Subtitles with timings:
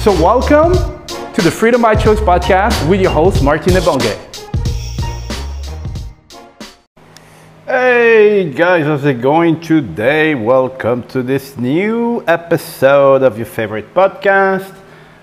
[0.00, 0.72] So welcome
[1.34, 4.16] to the Freedom by Choice podcast with your host, Martin Ebonge.
[7.66, 10.34] Hey guys, how's it going today?
[10.34, 14.74] Welcome to this new episode of your favorite podcast.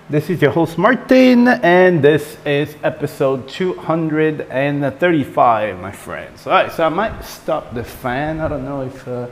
[0.08, 6.46] This is your host Martin, and this is episode 235, my friends.
[6.46, 8.38] All right, so I might stop the fan.
[8.38, 9.08] I don't know if.
[9.08, 9.26] Uh,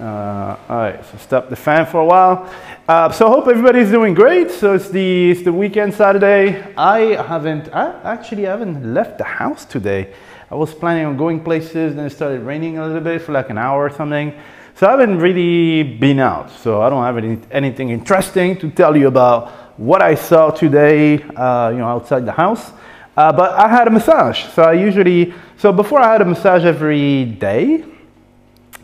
[0.00, 2.52] uh, all right, so stop the fan for a while.
[2.88, 4.50] Uh, so hope everybody's doing great.
[4.50, 6.62] So it's the it's the weekend Saturday.
[6.76, 10.12] I haven't I actually haven't left the house today.
[10.50, 13.50] I was planning on going places, then it started raining a little bit for like
[13.50, 14.34] an hour or something.
[14.76, 16.50] So I haven't really been out.
[16.50, 21.22] So I don't have any, anything interesting to tell you about what I saw today,
[21.22, 22.72] uh, you know, outside the house.
[23.16, 24.44] Uh, but I had a massage.
[24.52, 27.84] So I usually, so before I had a massage every day.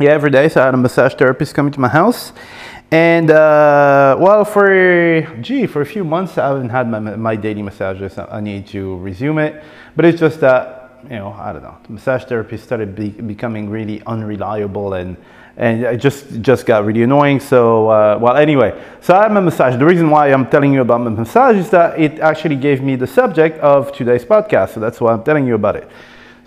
[0.00, 0.48] Yeah, every day.
[0.48, 2.32] So I had a massage therapist coming to my house.
[2.90, 7.60] And uh, well, for gee, for a few months I haven't had my, my daily
[7.60, 8.16] massages.
[8.16, 9.62] I need to resume it,
[9.94, 14.02] but it's just that you know, I don't know, massage therapy started be, becoming really
[14.06, 15.18] unreliable and
[15.58, 17.38] and it just just got really annoying.
[17.38, 19.76] So uh, well, anyway, so I had my massage.
[19.78, 22.96] The reason why I'm telling you about my massage is that it actually gave me
[22.96, 24.72] the subject of today's podcast.
[24.72, 25.90] So that's why I'm telling you about it.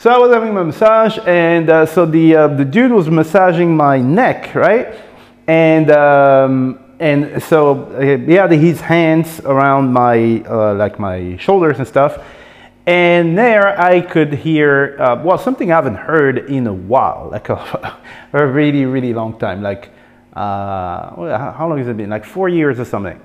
[0.03, 3.73] So I was having my massage, and uh, so the uh, the dude was massaging
[3.73, 4.99] my neck, right?
[5.47, 7.85] And um, and so
[8.27, 12.21] he had his hands around my uh, like my shoulders and stuff
[12.85, 17.47] and there I could hear, uh, well, something I haven't heard in a while, like
[17.47, 17.97] a,
[18.33, 19.61] a really, really long time.
[19.61, 19.89] Like,
[20.33, 22.09] uh, how long has it been?
[22.09, 23.21] Like four years or something.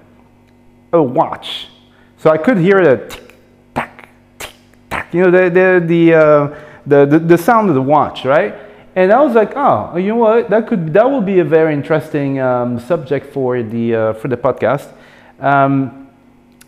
[0.93, 1.67] A watch.
[2.19, 3.35] So I could hear the tick,
[3.75, 4.09] tack,
[4.39, 4.53] tick,
[4.91, 8.55] tack, you know, the, the, the, uh, the, the, the, sound of the watch, right?
[8.97, 10.51] And I was like, oh, you know what?
[10.51, 14.37] That could, that will be a very interesting um, subject for the, uh, for the
[14.37, 14.93] podcast.
[15.39, 16.09] Um,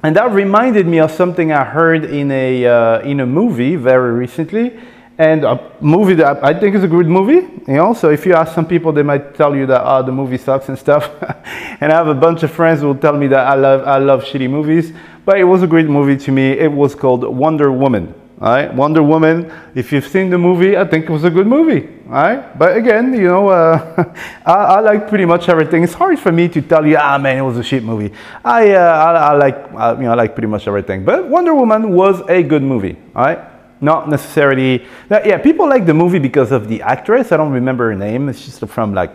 [0.02, 4.12] and that reminded me of something I heard in a, uh, in a movie very
[4.12, 4.78] recently.
[5.18, 7.92] And a movie that I think is a good movie, you know.
[7.92, 10.70] So if you ask some people, they might tell you that oh, the movie sucks
[10.70, 11.10] and stuff.
[11.82, 13.98] and I have a bunch of friends who will tell me that I love I
[13.98, 14.94] love shitty movies.
[15.26, 16.52] But it was a great movie to me.
[16.52, 18.14] It was called Wonder Woman.
[18.40, 21.88] Wonder Woman, if you've seen the movie, I think it was a good movie.
[22.08, 24.12] But again, you know, uh,
[24.46, 25.84] I, I, like pretty much everything.
[25.84, 28.12] It's hard for me to tell you, ah, man, it was a shit movie.
[28.44, 31.04] I, uh, I, I, like, uh, you know, I like pretty much everything.
[31.04, 32.96] But Wonder Woman was a good movie.
[33.14, 33.38] Right?
[33.82, 37.32] Not necessarily, yeah, people like the movie because of the actress.
[37.32, 38.28] I don't remember her name.
[38.28, 39.12] It's just from like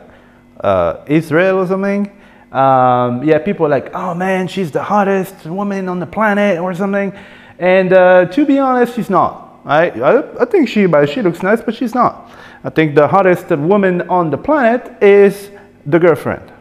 [0.59, 2.11] uh, Israel or something.
[2.51, 7.11] Um, yeah, people like, oh man, she's the hottest woman on the planet or something.
[7.59, 9.59] And uh, to be honest, she's not.
[9.65, 12.31] I, I, I think she, she looks nice, but she's not.
[12.63, 15.49] I think the hottest woman on the planet is
[15.85, 16.51] the girlfriend.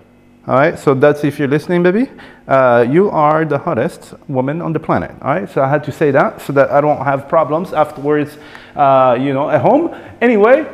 [0.46, 2.10] All right, so that's if you're listening, baby.
[2.46, 5.10] Uh, you are the hottest woman on the planet.
[5.22, 8.36] All right, so I had to say that so that I don't have problems afterwards,
[8.76, 9.94] uh, you know, at home.
[10.20, 10.66] Anyway,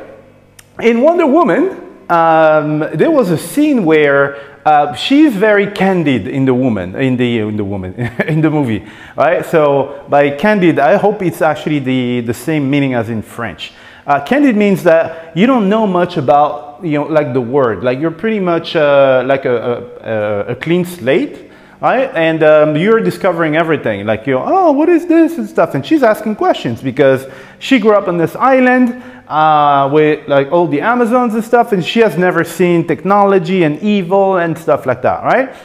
[0.81, 6.53] in Wonder Woman, um, there was a scene where uh, she's very candid in the
[6.53, 7.93] woman in the in the woman
[8.27, 8.85] in the movie
[9.15, 9.45] right?
[9.45, 13.73] So by candid i hope it's actually the the same meaning as in french.
[14.05, 17.83] Uh, candid means that you don't know much about you know like the word.
[17.83, 21.50] Like you're pretty much uh, like a, a, a, clean slate
[21.81, 25.85] right and um, you're discovering everything like you oh what is this and stuff and
[25.85, 27.25] she's asking questions because
[27.59, 31.83] she grew up on this island uh, with like all the Amazons and stuff, and
[31.83, 35.55] she has never seen technology and evil and stuff like that, right?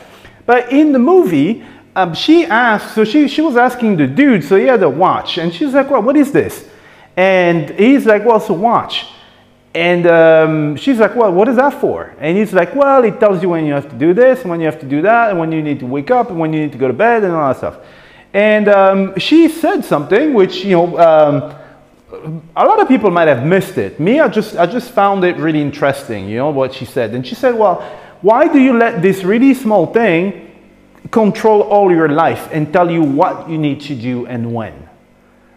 [0.47, 1.65] But in the movie,
[1.97, 5.39] um, she asked, so she, she was asking the dude, so he had a watch,
[5.39, 6.69] and she's like, well, what is this?
[7.17, 9.07] And he's like, well, it's a watch.
[9.77, 12.15] And um, she's like, well, what is that for?
[12.19, 14.65] And he's like, well, it tells you when you have to do this, when you
[14.65, 16.73] have to do that, and when you need to wake up, and when you need
[16.73, 17.77] to go to bed, and all that stuff.
[18.33, 21.55] And um, she said something which, you know, um,
[22.57, 24.01] a lot of people might have missed it.
[24.01, 27.15] Me, I just, I just found it really interesting, you know, what she said.
[27.15, 27.83] And she said, well,
[28.23, 30.57] why do you let this really small thing
[31.11, 34.86] control all your life and tell you what you need to do and when?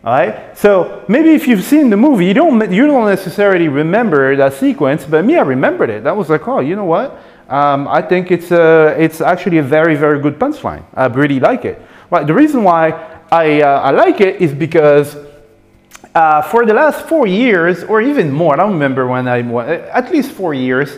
[0.01, 0.57] All right.
[0.57, 5.05] So maybe if you've seen the movie, you don't you don't necessarily remember that sequence,
[5.05, 6.05] but me, I remembered it.
[6.05, 7.21] That was like, oh, you know what?
[7.49, 10.83] Um, I think it's a, it's actually a very very good punchline.
[10.93, 11.81] I really like it.
[12.09, 12.91] But the reason why
[13.29, 15.17] I uh, I like it is because
[16.15, 19.39] uh, for the last four years, or even more, I don't remember when I
[19.89, 20.97] at least four years,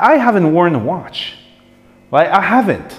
[0.00, 1.34] I haven't worn a watch.
[2.10, 2.28] Right?
[2.28, 2.98] I haven't.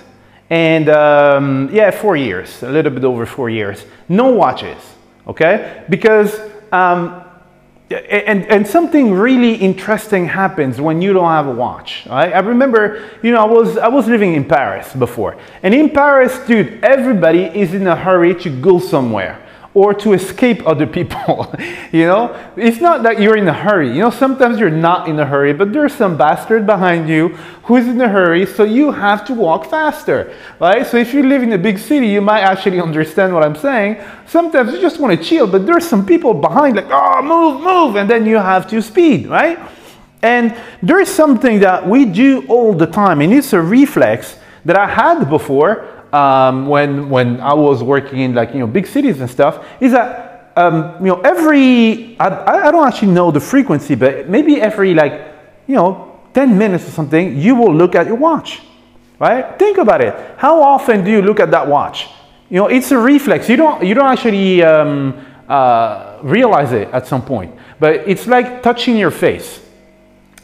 [0.50, 3.86] And um, yeah, four years, a little bit over four years.
[4.08, 4.94] No watches
[5.28, 5.84] okay?
[5.90, 6.40] Because,
[6.72, 7.24] um,
[7.90, 12.06] and, and something really interesting happens when you don't have a watch.
[12.08, 12.34] Right?
[12.34, 15.38] I remember, you know, I was, I was living in Paris before.
[15.62, 19.43] And in Paris, dude, everybody is in a hurry to go somewhere
[19.74, 21.54] or to escape other people.
[21.92, 23.90] you know, it's not that you're in a hurry.
[23.90, 27.30] You know, sometimes you're not in a hurry, but there's some bastard behind you
[27.64, 30.86] who is in a hurry, so you have to walk faster, right?
[30.86, 34.04] So if you live in a big city, you might actually understand what I'm saying.
[34.28, 37.96] Sometimes you just want to chill, but there's some people behind, like, oh, move, move,
[37.96, 39.60] and then you have to speed, right?
[40.22, 44.88] And there's something that we do all the time, and it's a reflex that I
[44.88, 49.30] had before um, when when I was working in like you know big cities and
[49.30, 54.30] stuff is that um, you know every I, I don't actually know the frequency, but
[54.30, 55.14] maybe every like
[55.68, 58.62] you know 10 minutes or something, you will look at your watch,
[59.20, 59.58] right?
[59.60, 60.16] Think about it.
[60.38, 62.10] How often do you look at that watch?
[62.50, 63.50] You know, it's a reflex.
[63.50, 68.62] You don't you don't actually um, uh, realize it at some point, but it's like
[68.62, 69.63] touching your face.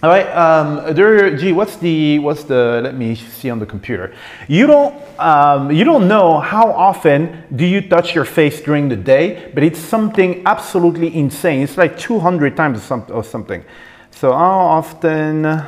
[0.02, 4.16] All right, um, gee, what's the, what's the, let me see on the computer.
[4.48, 8.96] You don't, um, you don't know how often do you touch your face during the
[8.96, 11.64] day, but it's something absolutely insane.
[11.64, 13.66] It's like 200 times or something.
[14.12, 15.66] So how often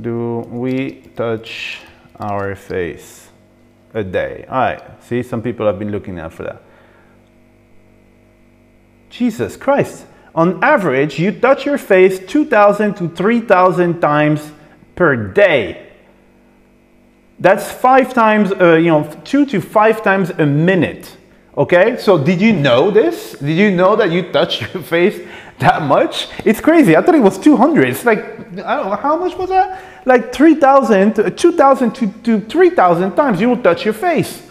[0.00, 1.80] do we touch
[2.18, 3.28] our face
[3.92, 4.46] a day?
[4.48, 6.62] All right, see, some people have been looking out for that.
[9.10, 10.06] Jesus Christ
[10.36, 14.52] on average, you touch your face 2,000 to 3,000 times
[14.94, 15.82] per day.
[17.38, 21.16] That's five times, uh, you know, two to five times a minute.
[21.56, 23.32] Okay, so did you know this?
[23.32, 25.26] Did you know that you touch your face
[25.58, 26.28] that much?
[26.44, 26.94] It's crazy.
[26.94, 27.88] I thought it was 200.
[27.88, 28.18] It's like,
[28.58, 29.82] I don't know, how much was that?
[30.04, 34.42] Like 3,000, 2,000 to, to 3,000 times you will touch your face.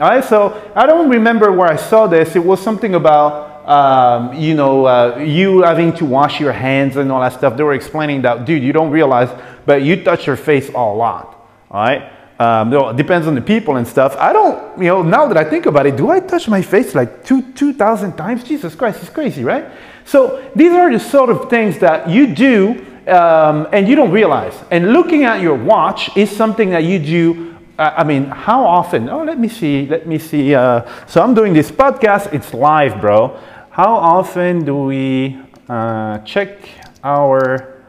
[0.00, 2.36] All right, so I don't remember where I saw this.
[2.36, 7.10] It was something about um, you know, uh, you having to wash your hands and
[7.10, 7.56] all that stuff.
[7.56, 9.30] They were explaining that, dude, you don't realize,
[9.64, 12.10] but you touch your face a lot, all right?
[12.38, 14.16] Um, it depends on the people and stuff.
[14.16, 16.94] I don't, you know, now that I think about it, do I touch my face
[16.94, 18.44] like two, 2,000 times?
[18.44, 19.66] Jesus Christ, it's crazy, right?
[20.04, 24.54] So these are the sort of things that you do um, and you don't realize.
[24.70, 29.08] And looking at your watch is something that you do uh, I mean, how often?
[29.08, 29.86] Oh, let me see.
[29.86, 30.54] Let me see.
[30.54, 32.32] Uh, so I'm doing this podcast.
[32.32, 33.36] It's live, bro.
[33.74, 35.36] How often do we
[35.68, 36.60] uh, check
[37.02, 37.82] our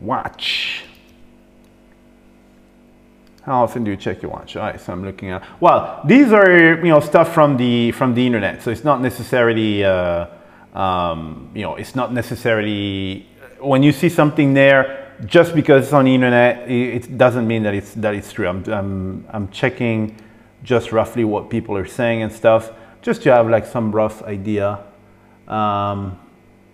[0.00, 0.82] watch?
[3.42, 4.56] How often do you check your watch?
[4.56, 5.44] All right, so I'm looking at.
[5.60, 9.84] Well, these are you know stuff from the from the internet, so it's not necessarily
[9.84, 10.28] uh,
[10.72, 13.26] um, you know it's not necessarily
[13.60, 17.74] when you see something there just because it's on the internet, it doesn't mean that
[17.74, 18.48] it's that it's true.
[18.48, 20.16] I'm I'm, I'm checking
[20.62, 22.70] just roughly what people are saying and stuff,
[23.02, 24.78] just to have like some rough idea
[25.48, 26.18] um,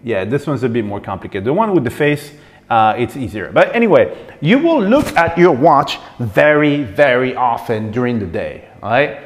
[0.05, 1.45] yeah, this one's a bit more complicated.
[1.45, 2.33] The one with the face,
[2.69, 3.51] uh, it's easier.
[3.53, 9.23] But anyway, you will look at your watch very, very often during the day, right?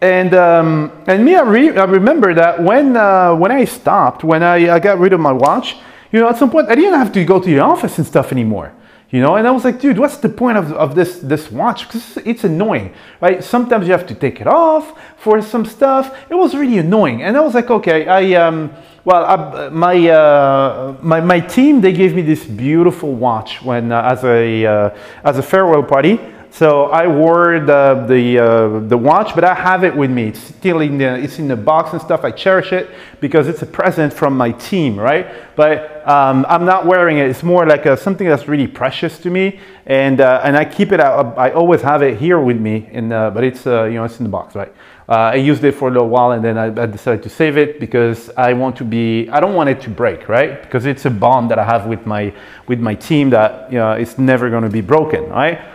[0.00, 4.42] And, um, and me, I, re I, remember that when, uh, when I stopped, when
[4.42, 5.76] I, I got rid of my watch,
[6.12, 8.30] you know, at some point I didn't have to go to the office and stuff
[8.30, 8.72] anymore
[9.14, 11.86] you know and i was like dude what's the point of, of this this watch?
[11.86, 13.44] Because it's annoying right?
[13.44, 14.84] Sometimes you have to take it off
[15.16, 16.04] for some stuff.
[16.28, 17.22] It was really annoying.
[17.22, 18.72] And i was like okay i um
[19.04, 24.12] well I, my uh my, my team they gave me this beautiful watch when uh,
[24.12, 26.18] as a uh, as a farewell party
[26.54, 30.28] So I wore the the uh, the watch, but I have it with me.
[30.28, 32.22] It's still in the it's in the box and stuff.
[32.22, 35.26] I cherish it because it's a present from my team, right?
[35.56, 37.28] But um, I'm not wearing it.
[37.28, 40.92] It's more like a, something that's really precious to me, and uh, and I keep
[40.92, 41.00] it.
[41.00, 44.22] I always have it here with me, uh, but it's uh, you know it's in
[44.22, 44.72] the box, right?
[45.08, 47.58] Uh, I used it for a little while, and then I, I decided to save
[47.58, 49.28] it because I want to be.
[49.28, 50.62] I don't want it to break, right?
[50.62, 52.32] Because it's a bond that I have with my
[52.68, 55.73] with my team that you know it's never going to be broken, right?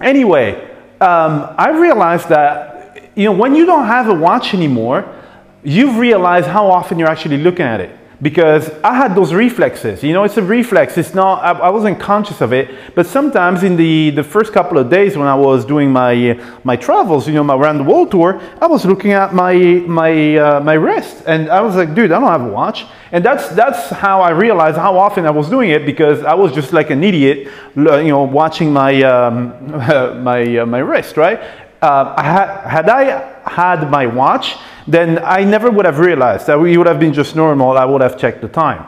[0.00, 0.54] Anyway,
[1.00, 5.04] um, I realized that you know when you don't have a watch anymore,
[5.62, 10.02] you've realized how often you're actually looking at it because I had those reflexes.
[10.02, 10.96] You know, it's a reflex.
[10.96, 12.70] It's not, I, I, wasn't conscious of it.
[12.94, 16.76] But sometimes in the, the first couple of days when I was doing my, my
[16.76, 20.60] travels, you know, my around the world tour, I was looking at my, my, uh,
[20.60, 21.24] my wrist.
[21.26, 22.86] And I was like, dude, I don't have a watch.
[23.12, 26.52] And that's, that's how I realized how often I was doing it because I was
[26.52, 29.70] just like an idiot, you know, watching my, um,
[30.22, 31.40] my, uh, my wrist, right?
[31.84, 33.04] Uh, had, I
[33.44, 37.36] had my watch, then I never would have realized that we would have been just
[37.36, 37.76] normal.
[37.76, 38.86] I would have checked the time.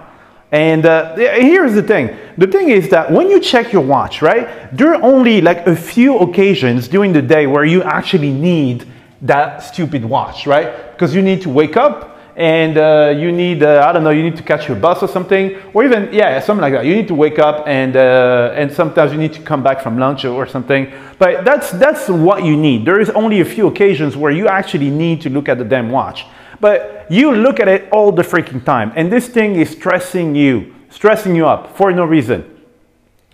[0.50, 2.16] And uh, here's the thing.
[2.38, 5.76] The thing is that when you check your watch, right, there are only like a
[5.76, 8.86] few occasions during the day where you actually need
[9.20, 10.92] that stupid watch, right?
[10.92, 14.22] Because you need to wake up, and uh, you need, uh, I don't know, you
[14.22, 16.84] need to catch your bus or something, or even, yeah, something like that.
[16.84, 19.98] You need to wake up and, uh, and sometimes you need to come back from
[19.98, 20.92] lunch or something.
[21.18, 22.84] But that's, that's what you need.
[22.84, 25.90] There is only a few occasions where you actually need to look at the damn
[25.90, 26.26] watch.
[26.60, 30.74] But you look at it all the freaking time, and this thing is stressing you,
[30.90, 32.55] stressing you up for no reason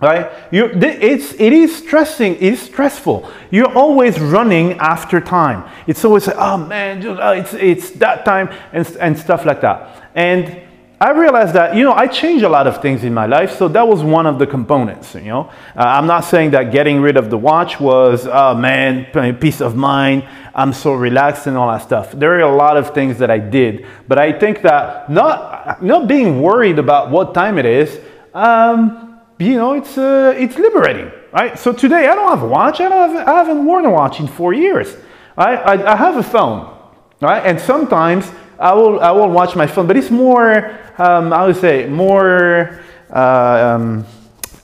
[0.03, 6.05] right you it's it is stressing it is stressful you're always running after time it's
[6.05, 10.63] always oh man uh, it's it's that time and, and stuff like that and
[11.03, 13.67] I realized that, you know, I changed a lot of things in my life, so
[13.67, 15.51] that was one of the components, you know.
[15.77, 19.07] Uh, I'm not saying that getting rid of the watch was, oh man,
[19.41, 20.23] peace of mind,
[20.55, 22.13] I'm so relaxed and all that stuff.
[22.13, 26.07] There are a lot of things that I did, but I think that not, not
[26.07, 27.99] being worried about what time it is,
[28.33, 31.59] um, you know, it's, uh, it's liberating, right?
[31.59, 32.81] So today I don't have a watch.
[32.81, 34.97] I, don't have, I haven't worn a watch in four years.
[35.37, 35.59] Right?
[35.59, 36.77] I, I have a phone,
[37.21, 37.41] right?
[37.41, 41.57] And sometimes I will, I will watch my phone, but it's more, um, I would
[41.57, 44.07] say, more, uh, um,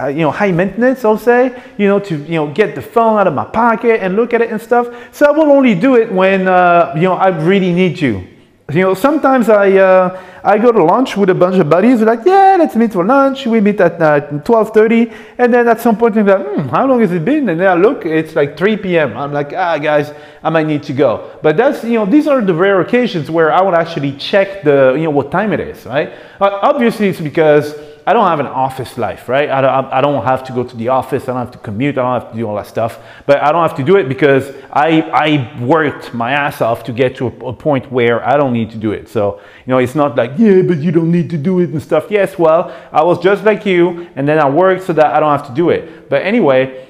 [0.01, 3.19] uh, you know, high maintenance, I'll say, you know, to, you know, get the phone
[3.19, 4.87] out of my pocket and look at it and stuff.
[5.13, 8.25] So I will only do it when, uh, you know, I really need to.
[8.71, 12.01] You know, sometimes I, uh, I go to lunch with a bunch of buddies.
[12.01, 13.47] We're like, yeah, let's meet for lunch.
[13.47, 15.15] We meet at uh, 12.30.
[15.39, 17.49] And then at some point, I'm like, hmm, how long has it been?
[17.49, 19.17] And then I look, it's like 3 p.m.
[19.17, 21.39] I'm like, ah, guys, I might need to go.
[21.43, 24.93] But that's, you know, these are the rare occasions where I would actually check the,
[24.99, 26.13] you know, what time it is, right?
[26.39, 27.75] Uh, obviously, it's because
[28.09, 29.50] I don't have an office life, right?
[29.50, 31.25] I don't, I don't have to go to the office.
[31.25, 31.99] I don't have to commute.
[31.99, 33.00] I don't have to do all that stuff.
[33.27, 36.93] But I don't have to do it because I, I worked my ass off to
[36.93, 39.11] get to a, a point where I don't need to do it.
[39.11, 41.83] So, you know, it's not like, yeah, but you don't need to do it and
[41.83, 42.07] stuff.
[42.09, 45.37] Yes, well, I was just like you and then I worked so that I don't
[45.37, 46.09] have to do it.
[46.09, 46.88] But anyway,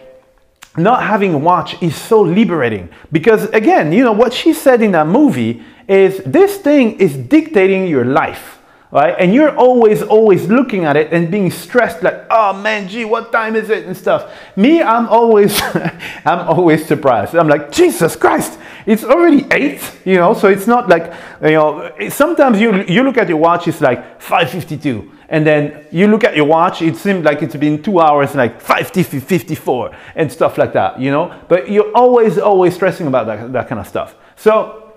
[0.76, 4.92] not having a watch is so liberating because again, you know, what she said in
[4.92, 8.57] that movie is this thing is dictating your life
[8.90, 9.14] right?
[9.18, 13.30] And you're always, always looking at it and being stressed like, oh man, gee, what
[13.32, 14.32] time is it and stuff.
[14.56, 15.60] Me, I'm always,
[16.24, 17.34] I'm always surprised.
[17.34, 20.32] I'm like, Jesus Christ, it's already eight, you know?
[20.32, 24.20] So it's not like, you know, sometimes you, you look at your watch, it's like
[24.20, 25.16] 5.52.
[25.30, 28.62] And then you look at your watch, it seems like it's been two hours, like
[28.62, 31.38] 5.54 and stuff like that, you know?
[31.48, 34.14] But you're always, always stressing about that, that kind of stuff.
[34.36, 34.94] So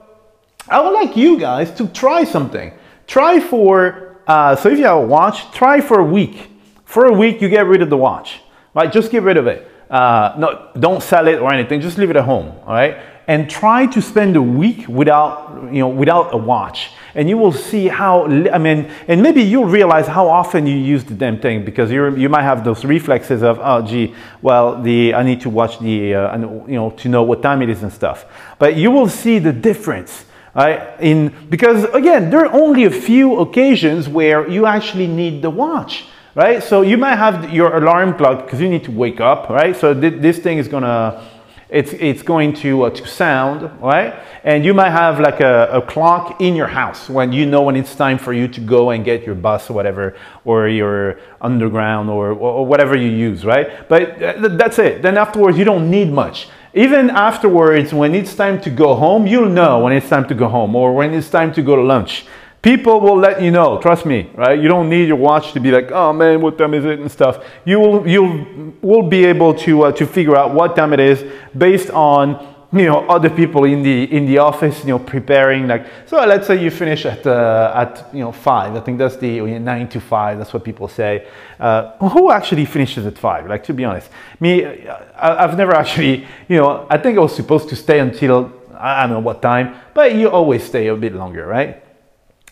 [0.69, 2.71] I would like you guys to try something
[3.11, 6.49] Try for, uh, so if you have a watch, try for a week.
[6.85, 8.39] For a week, you get rid of the watch,
[8.73, 8.89] right?
[8.89, 9.69] Just get rid of it.
[9.89, 11.81] Uh, no, don't sell it or anything.
[11.81, 12.95] Just leave it at home, all right?
[13.27, 16.91] And try to spend a week without, you know, without a watch.
[17.13, 21.03] And you will see how, I mean, and maybe you'll realize how often you use
[21.03, 25.13] the damn thing because you you might have those reflexes of, oh, gee, well, the,
[25.13, 27.91] I need to watch the, uh, you know, to know what time it is and
[27.91, 28.23] stuff.
[28.57, 30.99] But you will see the difference Right?
[30.99, 36.05] In, because again, there are only a few occasions where you actually need the watch,
[36.35, 36.61] right?
[36.61, 39.75] So you might have your alarm clock because you need to wake up, right?
[39.75, 41.23] So th this thing is gonna,
[41.71, 44.13] it's, it's going to, uh, to sound, right?
[44.43, 47.77] And you might have like a, a, clock in your house when you know when
[47.77, 52.09] it's time for you to go and get your bus or whatever, or your underground
[52.09, 53.87] or, or whatever you use, right?
[53.87, 55.01] But uh, that's it.
[55.01, 56.49] Then afterwards, you don't need much.
[56.73, 60.47] Even afterwards, when it's time to go home, you'll know when it's time to go
[60.47, 62.25] home or when it's time to go to lunch.
[62.61, 64.57] People will let you know, trust me, right?
[64.57, 67.11] You don't need your watch to be like, oh man, what time is it and
[67.11, 67.43] stuff.
[67.65, 71.25] You will, you will be able to, uh, to figure out what time it is
[71.57, 75.85] based on you know other people in the in the office you know preparing like
[76.05, 78.75] so let's say you finish at uh, at you know five.
[78.75, 81.27] I think that's the nine to five that's what people say.
[81.59, 83.47] Uh, who actually finishes at five?
[83.47, 84.09] Like to be honest
[84.39, 88.51] me I, have never actually you know i think i was supposed to stay until
[88.77, 91.83] i don't know what time but you always stay a bit longer right?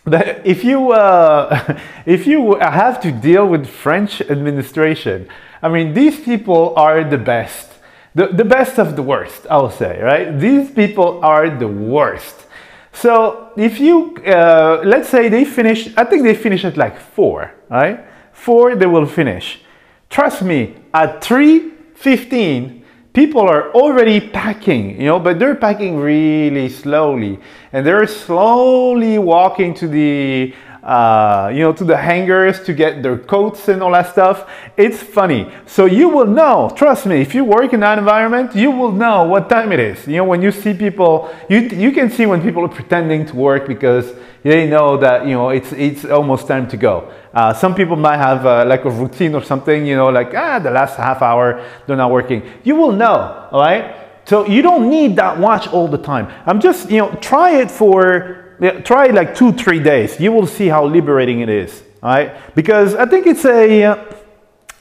[0.05, 5.27] But if you uh, if you have to deal with french administration
[5.61, 7.68] i mean these people are the best
[8.15, 10.37] the, the best of the worst, I'll say, right?
[10.39, 12.47] These people are the worst.
[12.91, 17.53] So if you, uh, let's say they finish, I think they finish at like four,
[17.69, 18.03] right?
[18.33, 19.61] Four, they will finish.
[20.09, 22.81] Trust me, at 3.15,
[23.13, 27.39] people are already packing, you know, but they're packing really slowly.
[27.71, 33.17] And they're slowly walking to the uh, you know, to the hangers to get their
[33.17, 34.49] coats and all that stuff.
[34.77, 35.51] It's funny.
[35.65, 39.25] So you will know, trust me, if you work in that environment, you will know
[39.25, 40.07] what time it is.
[40.07, 43.35] You know, when you see people, you, you can see when people are pretending to
[43.35, 47.11] work because they know that, you know, it's, it's almost time to go.
[47.33, 50.59] Uh, some people might have uh, like a routine or something, you know, like, ah,
[50.59, 52.41] the last half hour, they're not working.
[52.63, 53.95] You will know, all right?
[54.25, 56.31] So you don't need that watch all the time.
[56.45, 60.19] I'm just, you know, try it for yeah, try like two, three days.
[60.19, 61.83] You will see how liberating it is.
[62.03, 62.55] All right?
[62.55, 64.05] Because I think it's a, uh,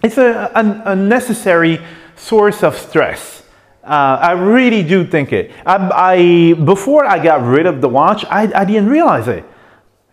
[0.03, 1.81] it's a, a, a, necessary
[2.17, 3.43] source of stress.
[3.83, 5.53] Uh, I really do think it.
[5.65, 9.45] I, I, before I got rid of the watch, I, I didn't realize it.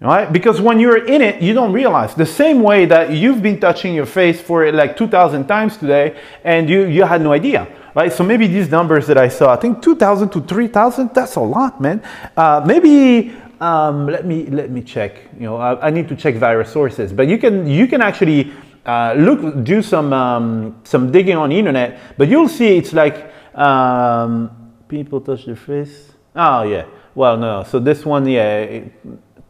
[0.02, 0.32] Right?
[0.32, 2.14] Because when you're in it, you don't realize.
[2.14, 6.70] The same way that you've been touching your face for like 2,000 times today and
[6.70, 7.68] you, you had no idea.
[7.96, 8.12] Right?
[8.12, 11.80] So maybe these numbers that I saw, I think 2,000 to 3,000, that's a lot,
[11.80, 12.04] man.
[12.36, 15.30] Uh, maybe um, let me let me check.
[15.36, 18.52] You know, I, I, need to check various sources, but you can you can actually
[18.86, 23.32] uh, look do some um, some digging on the internet, but you'll see it's like
[23.56, 26.12] um, people touch their face.
[26.36, 26.86] Oh yeah,
[27.16, 27.64] well no.
[27.64, 28.84] So this one, yeah,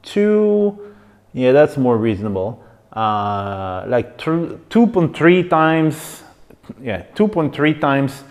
[0.04, 0.94] two,
[1.34, 2.64] yeah, that's more reasonable.
[2.94, 6.24] Uh, like two point three times,
[6.82, 8.24] yeah, two point three times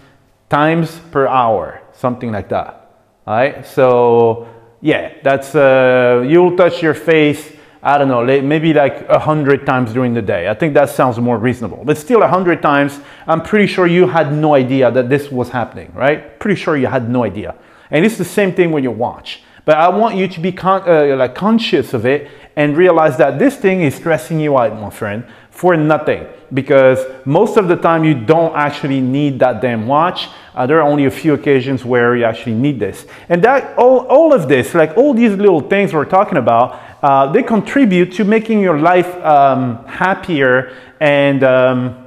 [0.48, 2.90] times per hour, something like that.
[3.26, 4.48] All right, so
[4.84, 9.94] yeah, that's, uh, you'll touch your face, I don't know, maybe like a hundred times
[9.94, 10.46] during the day.
[10.46, 11.82] I think that sounds more reasonable.
[11.86, 15.48] But still a hundred times, I'm pretty sure you had no idea that this was
[15.48, 16.38] happening, right?
[16.38, 17.54] Pretty sure you had no idea.
[17.90, 19.42] And it's the same thing when you watch.
[19.64, 23.38] But I want you to be con uh, like conscious of it and realize that
[23.38, 26.26] this thing is stressing you out, my friend, for nothing.
[26.52, 30.28] Because most of the time you don't actually need that damn watch.
[30.54, 33.06] Uh, there are only a few occasions where you actually need this.
[33.28, 37.32] And that all, all of this, like all these little things we're talking about, uh,
[37.32, 42.06] they contribute to making your life um, happier and, um,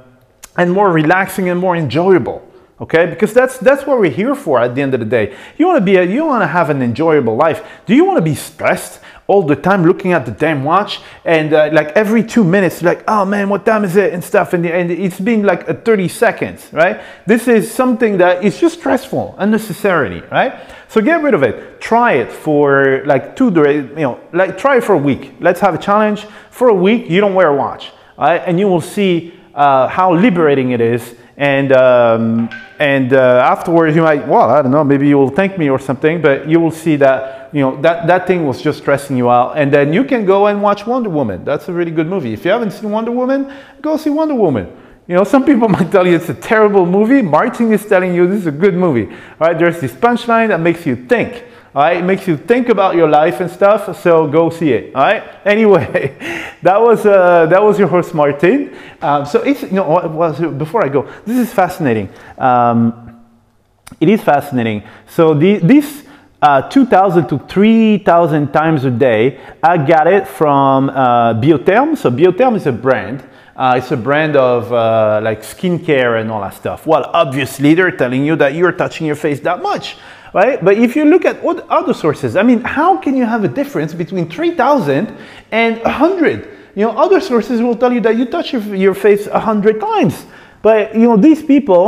[0.56, 2.42] and more relaxing and more enjoyable
[2.80, 3.06] okay?
[3.06, 5.36] Because that's that's what we're here for at the end of the day.
[5.56, 7.66] You want to be a, you want to have an enjoyable life.
[7.86, 11.52] Do you want to be stressed all the time looking at the damn watch and
[11.52, 14.14] uh, like every two minutes like oh man what time is it?
[14.14, 17.00] and stuff and, and it's been like a 30 seconds right?
[17.26, 20.58] This is something that is just stressful unnecessarily right?
[20.88, 21.78] So get rid of it.
[21.80, 25.34] Try it for like two days, you know like try it for a week.
[25.40, 26.26] Let's have a challenge.
[26.50, 28.38] For a week you don't wear a watch right?
[28.38, 34.02] and you will see uh, how liberating it is and um, and uh, afterwards you
[34.02, 36.70] might well i don't know maybe you will thank me or something but you will
[36.70, 39.56] see that you know that that thing was just stressing you out.
[39.56, 41.44] And then you can go and watch wonder woman.
[41.44, 42.32] That's a really good movie.
[42.32, 44.66] If you haven't seen wonder woman go see wonder woman.
[45.06, 47.22] You know some people might tell you it's a terrible movie.
[47.22, 49.06] Martin is telling you this is a good movie.
[49.06, 52.70] All right there's this punchline that makes you think all right, it makes you think
[52.70, 54.00] about your life and stuff.
[54.02, 54.94] So go see it.
[54.94, 55.22] All right.
[55.48, 56.14] Anyway,
[56.62, 58.76] that was uh, that was your horse Martin.
[59.00, 62.10] Um, so it's you know was before I go, this is fascinating.
[62.36, 63.24] Um,
[64.00, 64.82] it is fascinating.
[65.08, 66.04] So the, this
[66.42, 71.96] uh, 2,000 to 3,000 times a day, I got it from uh, Biotherm.
[71.96, 73.26] So Biotherm is a brand.
[73.56, 76.86] Uh, it's a brand of uh, like skincare and all that stuff.
[76.86, 79.96] Well, obviously they're telling you that you're touching your face that much
[80.38, 80.64] right?
[80.64, 81.36] But if you look at
[81.80, 85.16] other sources, I mean, how can you have a difference between 3,000
[85.50, 86.48] and 100?
[86.74, 90.26] You know, other sources will tell you that you touch your, face 100 times.
[90.62, 91.82] But, you know, these people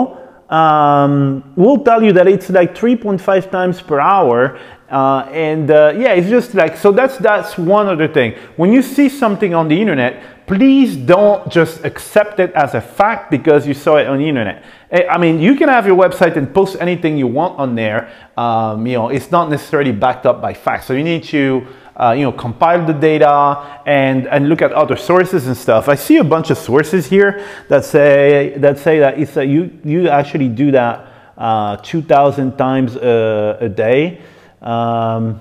[0.49, 4.59] um, will tell you that it's like 3.5 times per hour.
[4.91, 8.35] Uh, and uh, yeah, it's just like, so that's, that's one other thing.
[8.57, 13.31] When you see something on the internet, please don't just accept it as a fact
[13.31, 14.65] because you saw it on the internet.
[14.91, 18.11] Eh, I mean, you can have your website and post anything you want on there.
[18.37, 20.87] Um, you know, it's not necessarily backed up by facts.
[20.87, 24.97] So you need to uh, you know, compile the data and, and look at other
[24.97, 25.89] sources and stuff.
[25.89, 29.71] I see a bunch of sources here that say that say that it's a, you
[29.85, 34.21] you actually do that uh, 2,000 times a, a day.
[34.61, 35.41] Um,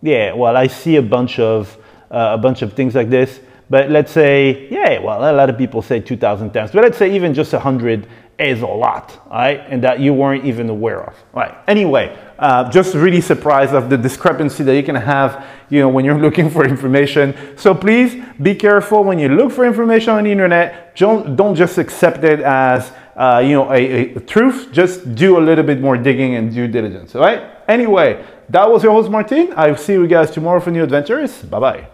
[0.00, 1.76] yeah, well, I see a bunch of
[2.10, 3.40] uh, a bunch of things like this.
[3.74, 7.12] But let's say, yeah, well, a lot of people say 2,000 times, but let's say
[7.12, 8.06] even just 100
[8.38, 9.64] is a lot, right?
[9.68, 11.56] And that you weren't even aware of, right?
[11.66, 16.04] Anyway, uh, just really surprised of the discrepancy that you can have, you know, when
[16.04, 17.34] you're looking for information.
[17.56, 20.94] So please be careful when you look for information on the internet.
[20.94, 24.68] Don't, don't just accept it as, uh, you know, a, a truth.
[24.70, 27.42] Just do a little bit more digging and due diligence, all right?
[27.66, 29.52] Anyway, that was your host, Martin.
[29.56, 31.42] I'll see you guys tomorrow for new adventures.
[31.42, 31.93] Bye-bye.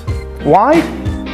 [0.43, 0.81] Why?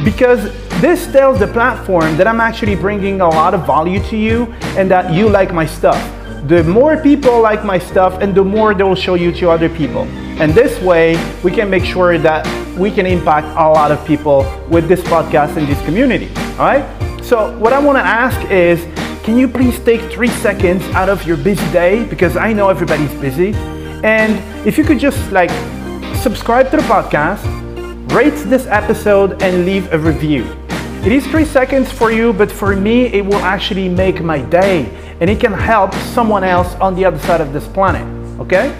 [0.04, 4.44] Because this tells the platform that I'm actually bringing a lot of value to you
[4.76, 5.98] and that you like my stuff.
[6.46, 9.68] The more people like my stuff and the more they will show you to other
[9.68, 10.02] people.
[10.40, 12.46] And this way, we can make sure that
[12.78, 16.28] we can impact a lot of people with this podcast and this community.
[16.58, 16.84] All right?
[17.24, 18.86] So, what I want to ask is
[19.24, 22.04] can you please take three seconds out of your busy day?
[22.04, 23.52] Because I know everybody's busy.
[24.04, 25.50] And if you could just like
[26.16, 27.67] subscribe to the podcast,
[28.12, 30.44] rate this episode and leave a review.
[31.04, 34.86] It is three seconds for you, but for me, it will actually make my day
[35.20, 38.06] and it can help someone else on the other side of this planet.
[38.40, 38.74] Okay?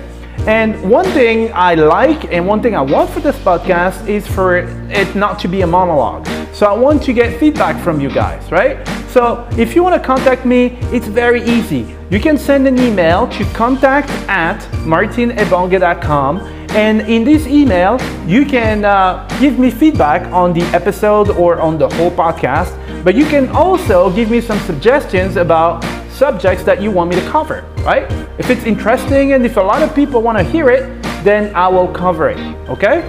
[0.47, 4.57] And one thing I like and one thing I want for this podcast is for
[4.57, 6.27] it not to be a monologue.
[6.53, 8.87] So I want to get feedback from you guys, right?
[9.09, 11.97] So if you want to contact me, it's very easy.
[12.11, 18.85] You can send an email to contact at martinebonge.com and in this email, you can
[18.85, 23.49] uh, give me feedback on the episode or on the whole podcast, but you can
[23.49, 28.11] also give me some suggestions about subjects that you want me to cover, right?
[28.39, 31.69] If it's interesting and if a lot of people want to hear it, then I
[31.69, 33.01] will cover it, okay?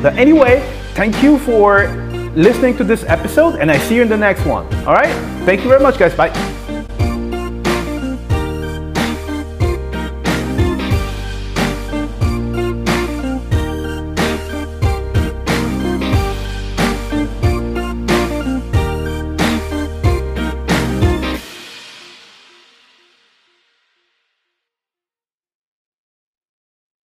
[0.00, 0.60] But anyway,
[0.94, 1.86] thank you for
[2.36, 5.12] listening to this episode and I see you in the next one, all right?
[5.44, 6.14] Thank you very much, guys.
[6.14, 6.30] Bye.